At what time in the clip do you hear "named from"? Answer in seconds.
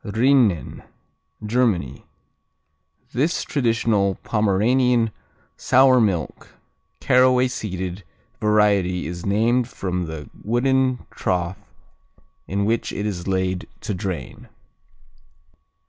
9.27-10.07